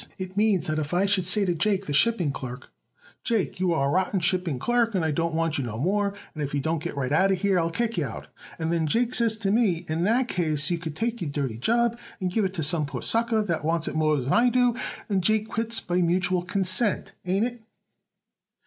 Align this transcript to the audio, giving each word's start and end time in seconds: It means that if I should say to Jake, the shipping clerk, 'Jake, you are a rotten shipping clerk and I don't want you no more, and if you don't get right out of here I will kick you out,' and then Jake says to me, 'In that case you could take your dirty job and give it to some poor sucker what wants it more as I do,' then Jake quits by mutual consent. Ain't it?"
It 0.17 0.35
means 0.35 0.65
that 0.65 0.79
if 0.79 0.95
I 0.95 1.05
should 1.05 1.27
say 1.27 1.45
to 1.45 1.53
Jake, 1.53 1.85
the 1.85 1.93
shipping 1.93 2.31
clerk, 2.31 2.71
'Jake, 3.23 3.59
you 3.59 3.71
are 3.71 3.87
a 3.87 3.91
rotten 3.91 4.19
shipping 4.19 4.57
clerk 4.57 4.95
and 4.95 5.05
I 5.05 5.11
don't 5.11 5.35
want 5.35 5.59
you 5.59 5.63
no 5.63 5.77
more, 5.77 6.15
and 6.33 6.41
if 6.41 6.55
you 6.55 6.59
don't 6.59 6.81
get 6.81 6.97
right 6.97 7.11
out 7.11 7.31
of 7.31 7.41
here 7.41 7.59
I 7.59 7.61
will 7.61 7.69
kick 7.69 7.99
you 7.99 8.05
out,' 8.07 8.27
and 8.57 8.73
then 8.73 8.87
Jake 8.87 9.13
says 9.13 9.37
to 9.37 9.51
me, 9.51 9.85
'In 9.87 10.03
that 10.05 10.27
case 10.27 10.71
you 10.71 10.79
could 10.79 10.95
take 10.95 11.21
your 11.21 11.29
dirty 11.29 11.59
job 11.59 11.99
and 12.19 12.31
give 12.31 12.45
it 12.45 12.55
to 12.55 12.63
some 12.63 12.87
poor 12.87 13.03
sucker 13.03 13.43
what 13.43 13.63
wants 13.63 13.87
it 13.87 13.93
more 13.93 14.17
as 14.17 14.27
I 14.27 14.49
do,' 14.49 14.73
then 15.07 15.21
Jake 15.21 15.47
quits 15.49 15.79
by 15.79 16.01
mutual 16.01 16.41
consent. 16.41 17.11
Ain't 17.23 17.45
it?" 17.45 17.61